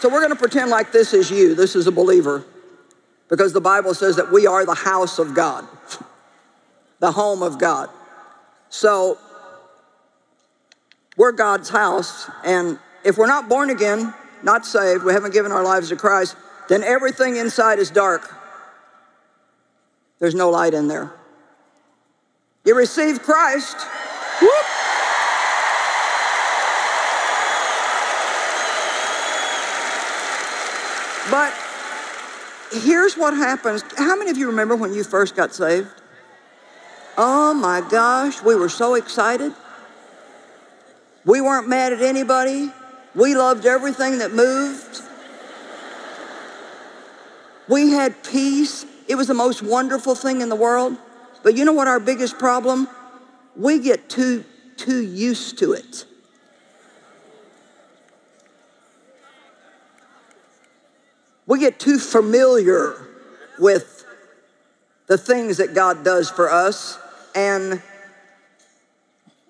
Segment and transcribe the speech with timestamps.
[0.00, 2.44] So we're going to pretend like this is you, this is a believer,
[3.28, 5.66] because the Bible says that we are the house of God,
[7.00, 7.88] the home of God.
[8.68, 9.18] So
[11.16, 14.12] we're God's house, and if we're not born again,
[14.42, 16.36] not saved, we haven't given our lives to Christ,
[16.68, 18.32] then everything inside is dark.
[20.18, 21.12] There's no light in there.
[22.64, 23.76] You receive Christ.
[24.40, 24.85] Whoop.
[31.30, 31.52] But
[32.72, 33.82] here's what happens.
[33.96, 35.88] How many of you remember when you first got saved?
[37.18, 39.52] Oh my gosh, we were so excited.
[41.24, 42.70] We weren't mad at anybody.
[43.14, 45.02] We loved everything that moved.
[47.68, 48.84] We had peace.
[49.08, 50.96] It was the most wonderful thing in the world.
[51.42, 52.88] But you know what our biggest problem?
[53.56, 54.44] We get too
[54.76, 56.04] too used to it.
[61.46, 62.96] We get too familiar
[63.58, 64.04] with
[65.06, 66.98] the things that God does for us,
[67.34, 67.80] and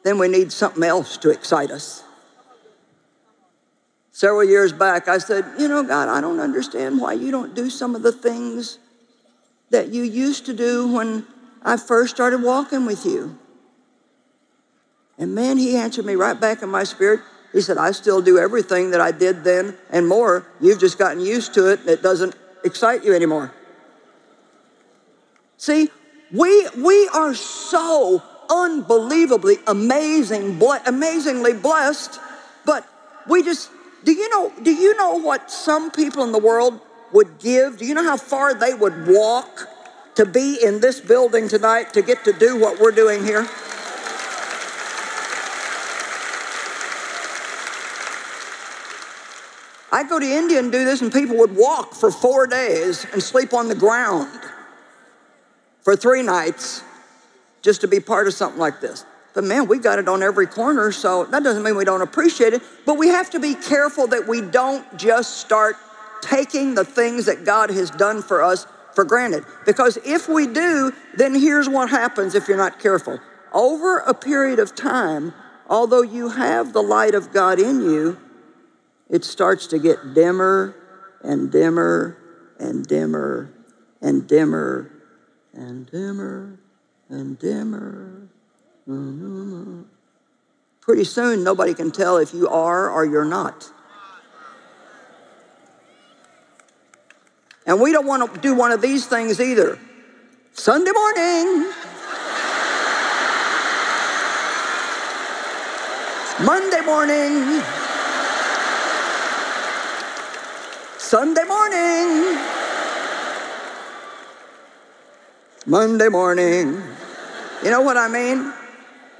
[0.04, 2.02] then we need something else to excite us.
[4.12, 7.68] Several years back, I said, You know, God, I don't understand why you don't do
[7.68, 8.78] some of the things
[9.70, 11.26] that you used to do when
[11.62, 13.38] I first started walking with you.
[15.18, 17.20] And man, he answered me right back in my spirit.
[17.56, 20.46] He said, I still do everything that I did then and more.
[20.60, 21.80] You've just gotten used to it.
[21.86, 23.50] It doesn't excite you anymore.
[25.56, 25.88] See,
[26.30, 32.20] we, we are so unbelievably amazing, amazingly blessed,
[32.66, 32.86] but
[33.26, 33.70] we just,
[34.04, 36.78] do you know, do you know what some people in the world
[37.14, 37.78] would give?
[37.78, 39.66] Do you know how far they would walk
[40.16, 43.48] to be in this building tonight to get to do what we're doing here?
[49.96, 53.22] I go to India and do this, and people would walk for four days and
[53.22, 54.28] sleep on the ground
[55.80, 56.82] for three nights
[57.62, 59.06] just to be part of something like this.
[59.32, 62.52] But man, we got it on every corner, so that doesn't mean we don't appreciate
[62.52, 62.60] it.
[62.84, 65.76] But we have to be careful that we don't just start
[66.20, 69.46] taking the things that God has done for us for granted.
[69.64, 73.18] Because if we do, then here's what happens if you're not careful.
[73.50, 75.32] Over a period of time,
[75.70, 78.18] although you have the light of God in you,
[79.08, 80.74] it starts to get dimmer
[81.22, 82.18] and dimmer
[82.58, 83.52] and dimmer
[84.00, 84.90] and dimmer
[85.52, 86.58] and dimmer
[87.08, 88.28] and dimmer.
[88.88, 89.82] Mm-hmm.
[90.80, 93.70] Pretty soon, nobody can tell if you are or you're not.
[97.66, 99.78] And we don't want to do one of these things either.
[100.52, 101.72] Sunday morning.
[106.44, 107.85] Monday morning.
[111.06, 112.36] Sunday morning.
[115.64, 116.82] Monday morning.
[117.62, 118.52] You know what I mean?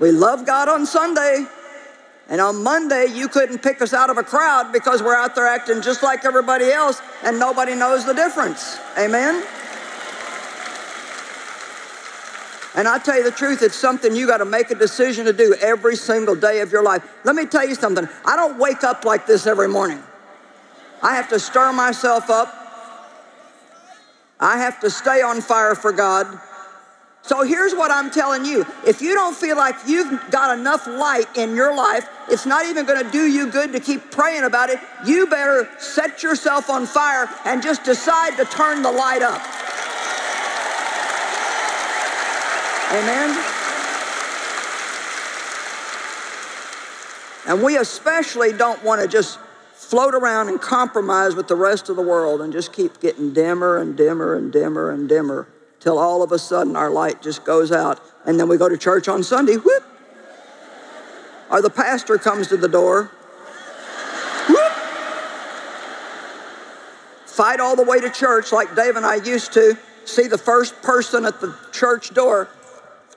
[0.01, 1.47] We love God on Sunday.
[2.29, 5.47] And on Monday, you couldn't pick us out of a crowd because we're out there
[5.47, 8.81] acting just like everybody else and nobody knows the difference.
[8.99, 9.45] Amen?
[12.75, 15.33] And I tell you the truth, it's something you got to make a decision to
[15.33, 17.09] do every single day of your life.
[17.23, 18.09] Let me tell you something.
[18.25, 20.03] I don't wake up like this every morning.
[21.07, 22.53] I have to stir myself up.
[24.41, 26.27] I have to stay on fire for God.
[27.23, 28.67] So here's what I'm telling you.
[28.85, 32.87] If you don't feel like you've got enough light in your life, it's not even
[32.87, 34.81] going to do you good to keep praying about it.
[35.07, 39.41] You better set yourself on fire and just decide to turn the light up.
[42.91, 43.31] Amen.
[47.47, 49.39] And we especially don't want to just
[49.87, 53.77] float around and compromise with the rest of the world and just keep getting dimmer
[53.77, 55.47] and dimmer and dimmer and dimmer
[55.79, 58.01] till all of a sudden our light just goes out.
[58.25, 59.85] And then we go to church on Sunday, whoop.
[61.53, 63.13] Or the pastor comes to the door,
[64.49, 64.73] whoop.
[67.27, 69.79] Fight all the way to church like Dave and I used to.
[70.05, 72.49] See the first person at the church door,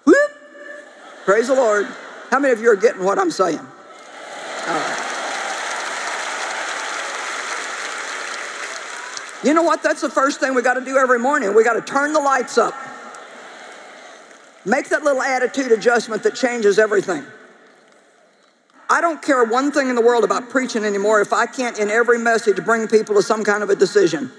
[0.03, 0.31] whoop.
[1.25, 1.87] Praise the Lord.
[2.29, 3.65] How many of you are getting what I'm saying?
[9.43, 9.81] You know what?
[9.81, 11.55] That's the first thing we got to do every morning.
[11.55, 12.73] We got to turn the lights up.
[14.65, 17.23] Make that little attitude adjustment that changes everything.
[18.89, 21.89] I don't care one thing in the world about preaching anymore if I can't, in
[21.89, 24.31] every message, bring people to some kind of a decision.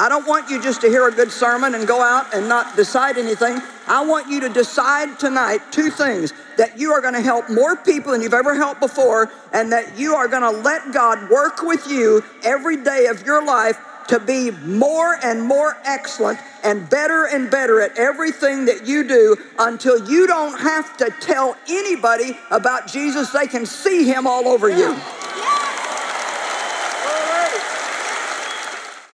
[0.00, 2.76] I don't want you just to hear a good sermon and go out and not
[2.76, 3.60] decide anything.
[3.88, 7.74] I want you to decide tonight two things that you are going to help more
[7.74, 11.62] people than you've ever helped before, and that you are going to let God work
[11.62, 17.26] with you every day of your life to be more and more excellent and better
[17.26, 22.86] and better at everything that you do until you don't have to tell anybody about
[22.86, 23.30] Jesus.
[23.30, 24.96] They can see him all over you.